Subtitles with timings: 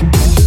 [0.00, 0.37] Bye.